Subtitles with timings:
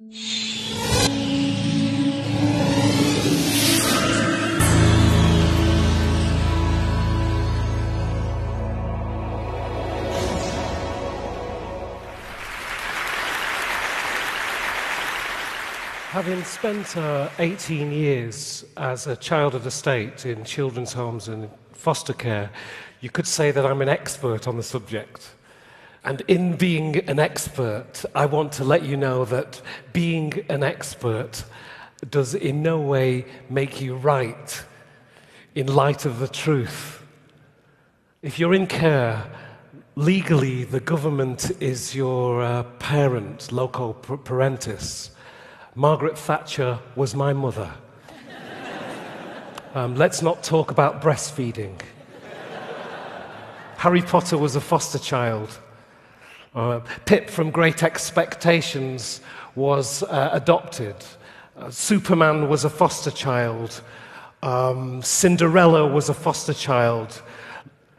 [0.00, 0.14] Having
[16.44, 22.14] spent uh, 18 years as a child of the state in children's homes and foster
[22.14, 22.48] care,
[23.02, 25.34] you could say that I'm an expert on the subject.
[26.02, 29.60] And in being an expert, I want to let you know that
[29.92, 31.44] being an expert
[32.08, 34.64] does in no way make you right
[35.54, 37.02] in light of the truth.
[38.22, 39.30] If you're in care,
[39.94, 45.10] legally the government is your uh, parent, loco parentis.
[45.74, 47.70] Margaret Thatcher was my mother.
[49.72, 51.80] Um, let's not talk about breastfeeding.
[53.76, 55.60] Harry Potter was a foster child.
[56.52, 59.20] Uh, Pip from Great Expectations
[59.54, 60.96] was uh, adopted.
[61.56, 63.82] Uh, Superman was a foster child.
[64.42, 67.22] Um, Cinderella was a foster child.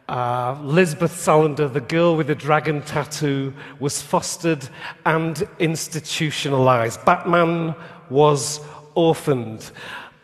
[0.10, 4.68] Uh, Lisbeth Salander, the girl with the dragon tattoo, was fostered
[5.06, 7.06] and institutionalized.
[7.06, 7.74] Batman
[8.10, 8.60] was
[8.96, 9.72] orphaned.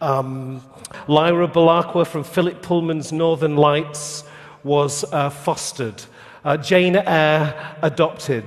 [0.02, 0.62] Um,
[1.08, 4.26] Lyra Belacqua from Philip Pullman's Northern Lights
[4.66, 6.04] was uh, fostered.
[6.48, 8.46] Uh, Jane Eyre adopted.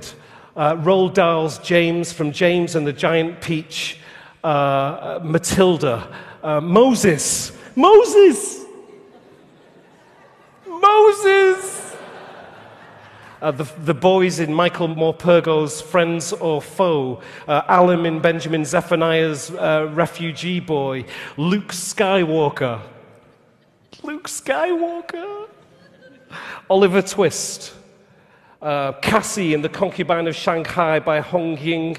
[0.55, 3.99] Uh, Roald Dahl's James from James and the Giant Peach.
[4.43, 6.07] Uh, Matilda.
[6.41, 7.51] Uh, Moses.
[7.75, 8.65] Moses!
[10.67, 11.95] Moses!
[13.39, 19.51] Uh, the, the, boys in Michael Morpurgo's Friends or Foe, uh, Alan in Benjamin Zephaniah's
[19.51, 21.05] uh, Refugee Boy,
[21.37, 22.81] Luke Skywalker.
[24.01, 25.47] Luke Skywalker?
[26.67, 27.75] Oliver Twist.
[28.61, 31.97] Uh, Cassie in The Concubine of Shanghai by Hong Ying.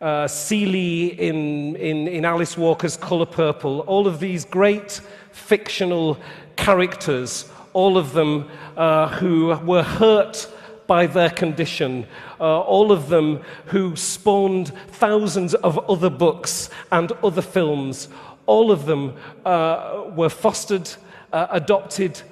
[0.00, 3.80] Uh, in, in, in Alice Walker's Color Purple.
[3.80, 5.00] All of these great
[5.32, 6.18] fictional
[6.56, 10.50] characters all of them uh, who were hurt
[10.86, 12.06] by their condition,
[12.40, 18.08] uh, all of them who spawned thousands of other books and other films,
[18.46, 20.88] all of them uh, were fostered,
[21.34, 22.22] uh, adopted,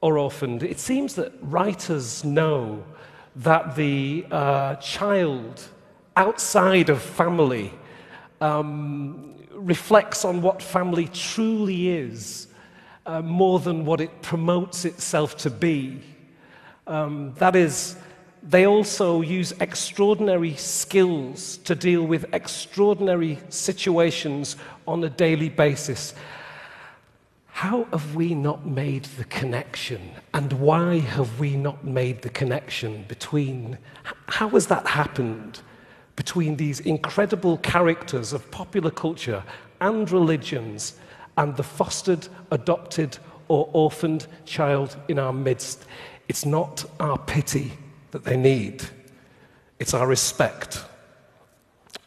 [0.00, 0.62] or orphaned.
[0.62, 2.82] It seems that writers know
[3.36, 5.62] that the uh, child
[6.16, 7.72] outside of family
[8.40, 12.48] um, reflects on what family truly is
[13.06, 16.00] uh, more than what it promotes itself to be.
[16.86, 17.96] Um, that is,
[18.42, 24.56] they also use extraordinary skills to deal with extraordinary situations
[24.86, 26.14] on a daily basis.
[27.60, 30.00] How have we not made the connection?
[30.32, 33.76] And why have we not made the connection between,
[34.28, 35.60] how has that happened
[36.16, 39.44] between these incredible characters of popular culture
[39.82, 40.94] and religions
[41.36, 43.18] and the fostered, adopted,
[43.48, 45.84] or orphaned child in our midst.
[46.30, 47.72] It's not our pity
[48.12, 48.84] that they need,
[49.78, 50.82] it's our respect.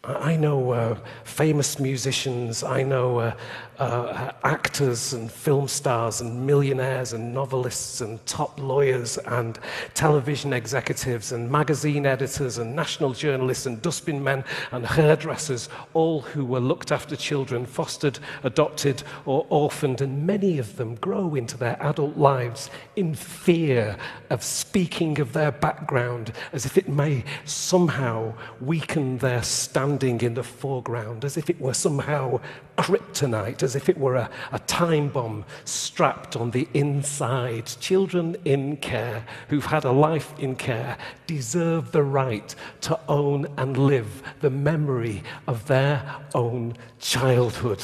[0.06, 3.36] I know uh, famous musicians, I know uh,
[3.80, 9.58] uh, actors and film stars and millionaires and novelists and top lawyers and
[9.94, 14.44] television executives and magazine editors and national journalists and dustbin men
[14.74, 20.76] and hairdressers, all who were looked after children, fostered, adopted, or orphaned, and many of
[20.76, 23.96] them grow into their adult lives in fear
[24.30, 30.44] of speaking of their background as if it may somehow weaken their standing in the
[30.44, 32.40] foreground, as if it were somehow
[32.78, 37.68] kryptonite, as if it were a, a, time bomb strapped on the inside.
[37.80, 43.78] Children in care who've had a life in care deserve the right to own and
[43.78, 46.02] live the memory of their
[46.34, 47.84] own childhood.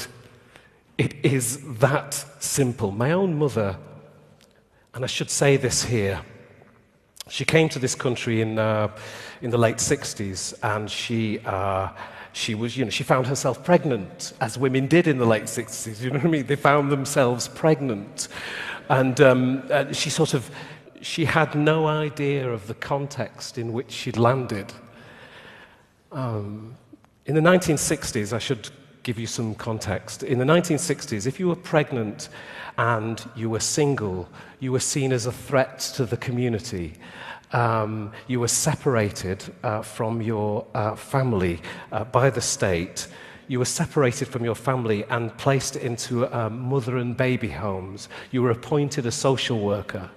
[0.97, 2.91] It is that simple.
[2.91, 3.77] My own mother,
[4.93, 6.21] and I should say this here,
[7.29, 8.89] she came to this country in, uh,
[9.41, 11.39] in the late 60s and she.
[11.45, 11.89] Uh,
[12.31, 15.99] she was, you know, she found herself pregnant, as women did in the late 60s.
[15.99, 16.45] You know what I mean?
[16.45, 18.27] They found themselves pregnant.
[18.87, 20.49] And um, uh, she sort of,
[21.01, 24.71] she had no idea of the context in which she'd landed.
[26.11, 26.75] Um,
[27.25, 28.69] in the 1960s, I should
[29.03, 30.23] give you some context.
[30.23, 32.29] In the 1960s, if you were pregnant
[32.77, 34.29] and you were single,
[34.59, 36.95] you were seen as a threat to the community
[37.51, 41.59] um, you were separated uh, from your uh, family
[41.91, 43.07] uh, by the state.
[43.47, 48.09] You were separated from your family and placed into uh, mother and baby homes.
[48.31, 50.09] You were appointed a social worker.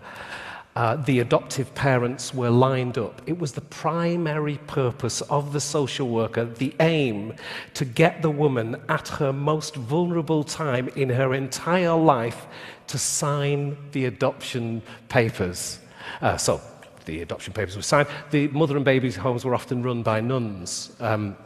[0.75, 3.21] Uh, the adoptive parents were lined up.
[3.27, 7.35] It was the primary purpose of the social worker, the aim
[7.75, 12.47] to get the woman at her most vulnerable time in her entire life
[12.87, 15.79] to sign the adoption papers.
[16.23, 16.61] Uh, so,
[17.05, 18.09] the adoption papers were signed.
[18.31, 20.93] The mother and baby homes were often run by nuns.
[21.01, 21.37] Um,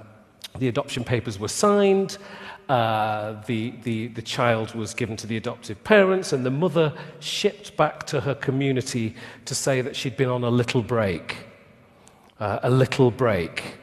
[0.58, 2.18] the adoption papers were signed.
[2.68, 7.76] Uh, the, the, the child was given to the adoptive parents, and the mother shipped
[7.76, 9.14] back to her community
[9.44, 11.36] to say that she'd been on a little break.
[12.40, 13.76] Uh, a little break.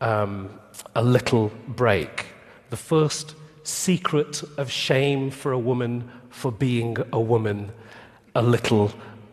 [0.00, 0.58] Um,
[0.94, 2.26] a little break.
[2.70, 7.72] The first secret of shame for a woman for being a woman.
[8.34, 8.90] A little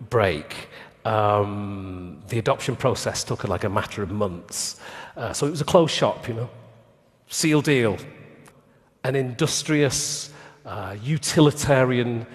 [0.09, 0.67] break.
[1.05, 4.81] Um, the adoption process took like a matter of months.
[5.15, 6.49] Uh, so it was a closed shop, you know.
[7.29, 7.97] Seal deal
[9.03, 10.31] an industrious,
[10.65, 12.25] uh, utilitarian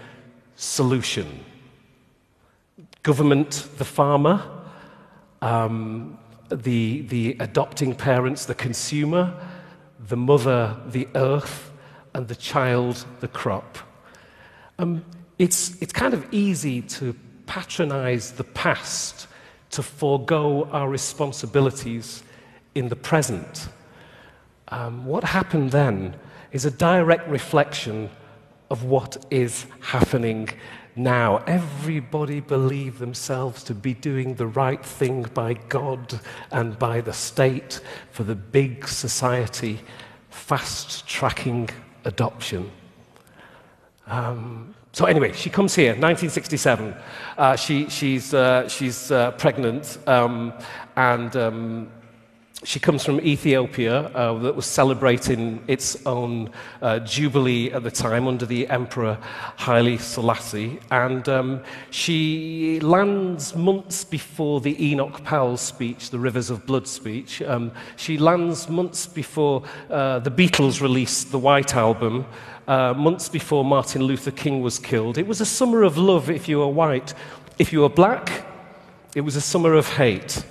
[0.57, 1.45] solution.
[3.03, 4.43] Government, the farmer,
[5.43, 6.19] um,
[6.51, 9.35] the, the adopting parents, the consumer,
[10.09, 11.73] the mother, the earth,
[12.15, 13.79] and the child, the crop.
[14.79, 15.05] Um,
[15.39, 17.15] it's, it's kind of easy to
[17.47, 19.29] patronize the past,
[19.71, 22.23] to forego our responsibilities
[22.75, 23.69] in the present.
[24.69, 26.17] Um, what happened then
[26.57, 28.09] is a direct reflection
[28.71, 30.49] of what is happening
[30.97, 31.37] now.
[31.47, 36.19] Everybody believe themselves to be doing the right thing by God
[36.51, 37.81] and by the state
[38.11, 39.81] for the big society,
[40.31, 41.69] fast tracking
[42.07, 42.71] adoption.
[44.07, 46.95] Um, so anyway, she comes here, 1967.
[47.37, 50.55] Uh, she, she's uh, she's uh, pregnant, um,
[50.97, 51.91] and um,
[52.65, 56.51] she comes from Ethiopia, uh, that was celebrating its own
[56.81, 59.19] uh, jubilee at the time under the Emperor
[59.57, 60.81] Haile Selassie.
[60.91, 67.43] And um, she lands months before the Enoch Powell speech, the Rivers of Blood speech.
[67.43, 72.25] Um, she lands months before uh, the Beatles released the White Album.
[72.67, 75.19] Uh, months before Martin Luther King was killed.
[75.19, 77.13] It was a summer of love if you were white.
[77.59, 78.47] If you were black,
[79.15, 80.43] it was a summer of hate.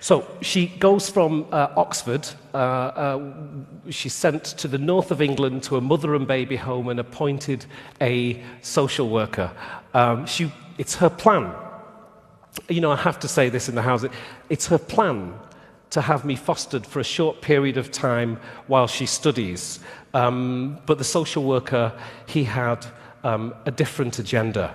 [0.00, 2.28] So she goes from uh, Oxford.
[2.52, 3.30] Uh, uh,
[3.90, 7.64] she's sent to the north of England to a mother and baby home and appointed
[8.00, 9.50] a social worker.
[9.94, 11.54] Um, she, it's her plan.
[12.68, 14.04] You know, I have to say this in the house.
[14.50, 15.34] It's her plan
[15.90, 19.80] to have me fostered for a short period of time while she studies.
[20.14, 21.92] Um, but the social worker,
[22.26, 22.84] he had
[23.24, 24.74] um, a different agenda.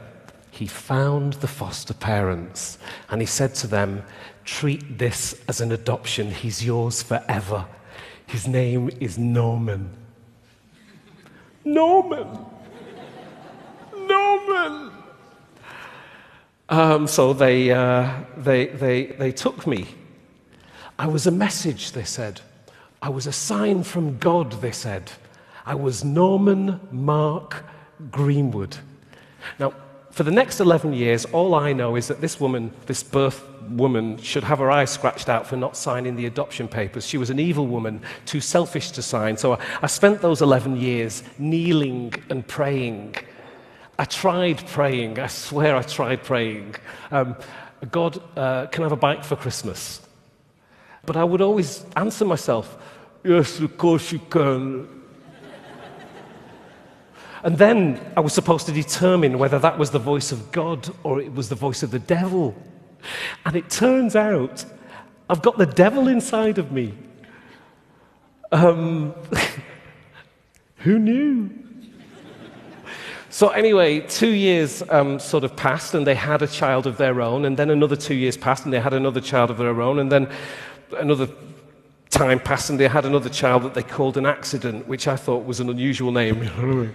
[0.52, 2.80] He found the foster parents
[3.10, 4.04] and he said to them,
[4.48, 6.32] Treat this as an adoption.
[6.32, 7.66] He's yours forever.
[8.28, 9.90] His name is Norman.
[11.66, 12.46] Norman!
[13.94, 14.92] Norman!
[16.70, 19.86] Um, so they, uh, they, they, they took me.
[20.98, 22.40] I was a message, they said.
[23.02, 25.12] I was a sign from God, they said.
[25.66, 27.66] I was Norman Mark
[28.12, 28.78] Greenwood.
[29.60, 29.74] Now,
[30.18, 34.18] for the next 11 years, all I know is that this woman, this birth woman,
[34.18, 37.06] should have her eyes scratched out for not signing the adoption papers.
[37.06, 39.38] She was an evil woman, too selfish to sign.
[39.38, 43.14] So I, I spent those 11 years kneeling and praying.
[44.00, 45.20] I tried praying.
[45.20, 46.74] I swear I tried praying.
[47.12, 47.36] Um,
[47.92, 50.02] God, uh, can I have a bike for Christmas?
[51.06, 52.76] But I would always answer myself,
[53.24, 54.97] Yes, of course you can.
[57.44, 61.22] And then I was supposed to determine whether that was the voice of God or
[61.22, 62.56] it was the voice of the devil.
[63.46, 64.66] And it turns out
[65.30, 66.94] I've got the devil inside of me.
[68.52, 69.14] Um,
[70.78, 71.50] who knew?
[73.30, 77.22] So, anyway, two years um, sort of passed, and they had a child of their
[77.22, 80.00] own, and then another two years passed, and they had another child of their own,
[80.00, 80.30] and then
[80.98, 81.28] another
[82.10, 85.46] time passed and they had another child that they called an accident, which I thought
[85.46, 86.50] was an unusual name.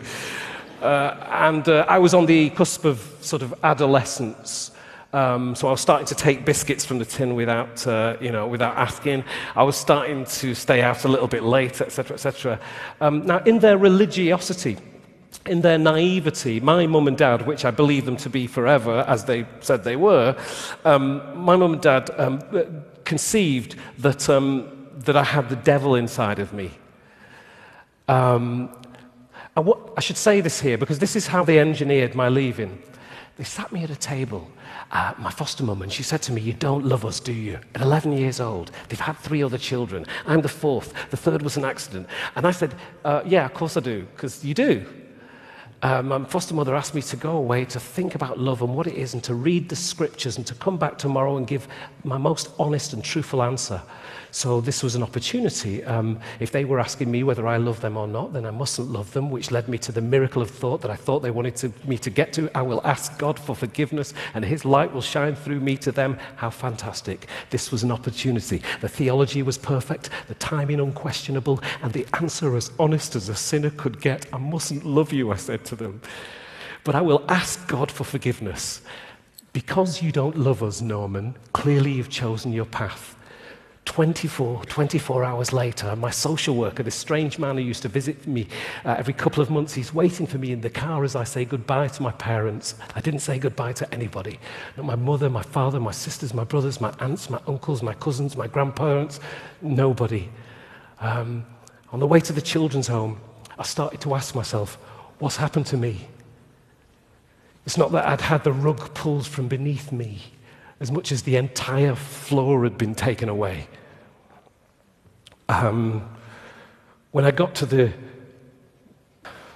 [0.83, 4.71] uh, and uh, I was on the cusp of sort of adolescence.
[5.13, 8.47] Um, so I was starting to take biscuits from the tin without, uh, you know,
[8.47, 9.25] without asking.
[9.55, 12.59] I was starting to stay out a little bit late, etc., etc.
[13.01, 14.79] Um, now, in their religiosity,
[15.45, 19.27] in their naivety, my mum and dad, which I believe them to be forever, as
[19.27, 20.35] they said they were,
[20.87, 22.41] um, my mum and dad um,
[23.05, 26.71] conceived that um, that I had the devil inside of me.
[28.09, 28.71] Um,
[29.55, 32.83] what, I should say this here because this is how they engineered my leaving.
[33.37, 34.51] They sat me at a table,
[34.91, 37.59] uh, my foster mum, and she said to me, You don't love us, do you?
[37.75, 40.05] At 11 years old, they've had three other children.
[40.27, 40.93] I'm the fourth.
[41.11, 42.09] The third was an accident.
[42.37, 44.87] And I said, uh, Yeah, of course I do, because you do.
[45.83, 48.87] Uh, my foster mother asked me to go away to think about love and what
[48.87, 51.67] it is and to read the scriptures and to come back tomorrow and give
[52.05, 53.83] my most honest and truthful answer.
[54.35, 55.85] So this was an opportunity.
[55.85, 58.89] Um, if they were asking me whether I love them or not, then I mustn't
[58.89, 61.55] love them, which led me to the miracle of thought that I thought they wanted
[61.57, 62.51] to, me to get to.
[62.57, 66.17] I will ask God for forgiveness, and His light will shine through me to them.
[66.37, 67.27] How fantastic.
[67.51, 68.63] This was an opportunity.
[68.81, 73.71] The theology was perfect, the timing unquestionable, and the answer as honest as a sinner
[73.71, 74.27] could get.
[74.33, 76.01] I mustn't love you, I said to them.
[76.85, 78.83] But I will ask God for forgiveness.
[79.53, 83.17] Because you don't love us, Norman, clearly you've chosen your path.
[83.85, 88.47] 24, 24 hours later, my social worker, this strange man who used to visit me
[88.85, 91.45] uh, every couple of months, he's waiting for me in the car as I say
[91.45, 92.77] goodbye to my parents.
[92.95, 94.39] I didn't say goodbye to anybody.
[94.77, 98.37] Not my mother, my father, my sisters, my brothers, my aunts, my uncles, my cousins,
[98.37, 99.21] my grandparents,
[99.61, 100.29] nobody.
[101.01, 101.45] Um,
[101.91, 103.21] on the way to the children's home,
[103.59, 104.79] I started to ask myself,
[105.23, 106.09] what's happened to me?
[107.65, 110.19] It's not that I'd had the rug pulled from beneath me
[110.81, 113.69] as much as the entire floor had been taken away.
[115.49, 116.11] Um,
[117.13, 117.93] when I got to the,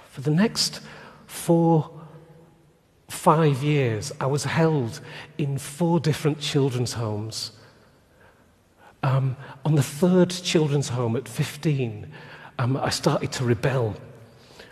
[0.09, 0.79] for the next
[1.25, 1.91] four,
[3.09, 5.01] five years, I was held
[5.37, 7.51] in four different children's homes.
[9.03, 12.09] Um, on the third children's home at 15,
[12.57, 13.97] um, I started to rebel.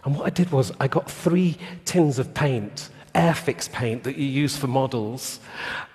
[0.06, 4.26] And what I did was I got three tins of paint Airfix paint that you
[4.26, 5.40] use for models.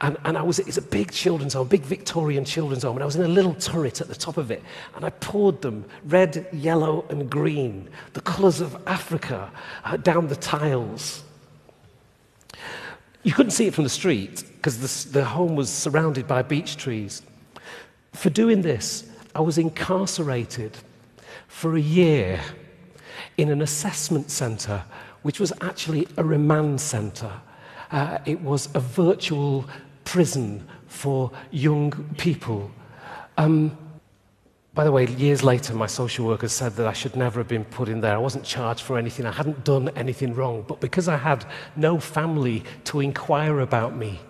[0.01, 3.03] And, and I was, it's a big children's home, a big Victorian children's home, and
[3.03, 4.63] I was in a little turret at the top of it.
[4.97, 9.53] And I poured them red, yellow, and green, the colours of Africa,
[9.85, 11.23] uh, down the tiles.
[13.23, 16.79] You couldn't see it from the street because the, the home was surrounded by beech
[16.79, 17.21] trees.
[18.15, 20.77] For doing this, I was incarcerated
[21.49, 22.41] for a year
[23.41, 24.85] in an assessment centre
[25.23, 27.33] which was actually a remand centre.
[27.91, 29.65] Uh, it was a virtual
[30.05, 32.71] prison for young people.
[33.37, 33.77] Um,
[34.73, 37.65] by the way, years later, my social worker said that I should never have been
[37.65, 38.15] put in there.
[38.15, 40.65] I wasn't charged for anything, I hadn't done anything wrong.
[40.67, 41.45] But because I had
[41.77, 44.21] no family to inquire about me,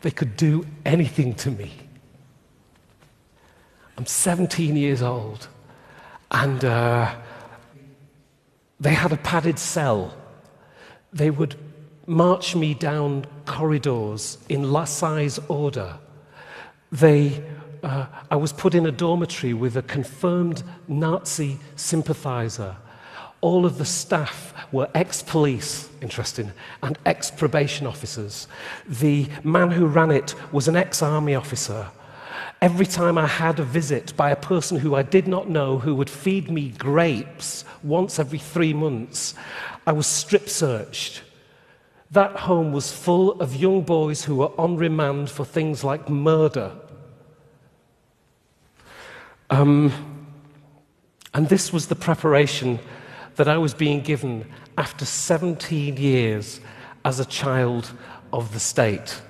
[0.00, 1.72] they could do anything to me.
[3.96, 5.48] I'm 17 years old,
[6.30, 7.14] and uh,
[8.80, 10.14] they had a padded cell.
[11.12, 11.56] They would
[12.06, 15.98] march me down corridors in la size order.
[16.90, 17.42] They,
[17.82, 22.76] uh, I was put in a dormitory with a confirmed Nazi sympathizer.
[23.40, 28.48] All of the staff were ex police, interesting, and ex probation officers.
[28.86, 31.88] The man who ran it was an ex army officer.
[32.60, 35.94] Every time I had a visit by a person who I did not know who
[35.94, 39.34] would feed me grapes once every three months,
[39.86, 41.22] I was strip searched.
[42.10, 46.72] That home was full of young boys who were on remand for things like murder.
[49.50, 49.92] Um,
[51.34, 52.80] and this was the preparation
[53.36, 56.60] that I was being given after 17 years
[57.04, 57.92] as a child
[58.32, 59.22] of the state.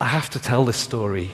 [0.00, 1.32] I have to tell this story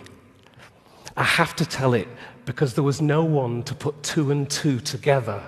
[1.16, 2.09] I have to tell it
[2.45, 5.42] because there was no one to put two and two together.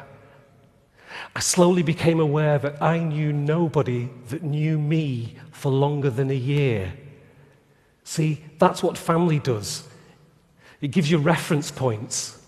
[1.35, 6.35] I slowly became aware that I knew nobody that knew me for longer than a
[6.35, 6.93] year.
[8.05, 9.89] See, that's what family does.
[10.81, 12.44] It gives you reference points.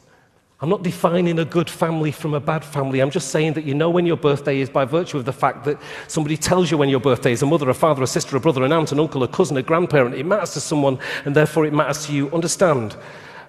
[0.58, 3.00] I'm not defining a good family from a bad family.
[3.00, 5.64] I'm just saying that you know when your birthday is by virtue of the fact
[5.64, 8.40] that somebody tells you when your birthday is a mother, a father, a sister, a
[8.40, 10.14] brother, an aunt, an uncle, a cousin, a grandparent.
[10.14, 12.30] It matters to someone, and therefore it matters to you.
[12.30, 12.96] Understand?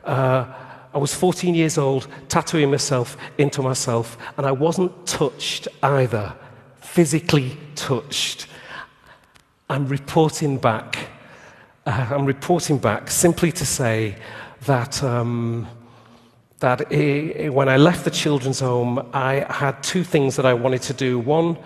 [0.03, 0.53] Uh,
[0.93, 6.35] I was 14 years old, tattooing myself into myself, and I wasn't touched either,
[6.81, 8.47] physically touched.
[9.69, 11.07] I'm reporting back.
[11.85, 14.17] Uh, I'm reporting back simply to say
[14.65, 15.01] that.
[15.01, 15.69] Um,
[16.59, 20.93] that when I left the children's home, I had two things that I wanted to
[20.93, 21.19] do.
[21.19, 21.57] One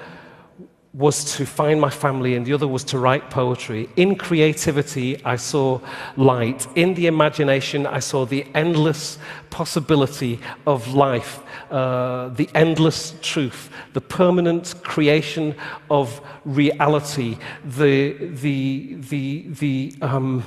[0.94, 3.88] was to find my family, and the other was to write poetry.
[3.96, 5.80] In creativity, I saw
[6.18, 6.68] light.
[6.76, 9.18] In the imagination, I saw the endless
[9.50, 11.40] possibility of life,
[11.72, 15.56] uh, the endless truth, the permanent creation
[15.90, 20.44] of reality, the, the, the, the, um,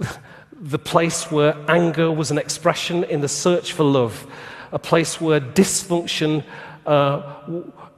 [0.62, 4.26] the place where anger was an expression in the search for love,
[4.70, 6.44] a place where dysfunction
[6.86, 7.20] uh,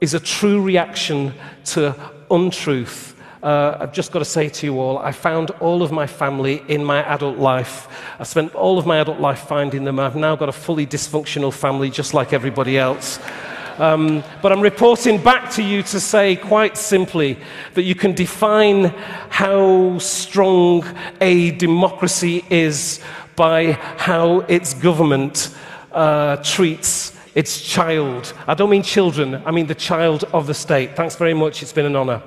[0.01, 1.95] is a true reaction to
[2.31, 3.15] untruth.
[3.43, 6.63] Uh, I've just got to say to you all, I found all of my family
[6.67, 7.89] in my adult life.
[8.19, 10.01] I spent all of my adult life finding them.
[10.01, 13.19] I've now got a fully dysfunctional family, just like everybody else.
[13.79, 17.37] Um, but I'm reporting back to you to say quite simply
[17.75, 18.87] that you can define
[19.31, 20.85] how strong
[21.21, 23.01] a democracy is
[23.35, 25.55] by how its government
[25.91, 28.33] uh, treats its child.
[28.47, 30.95] I don't mean children, I mean the child of the state.
[30.95, 31.63] Thanks very much.
[31.63, 32.23] It's been an honour.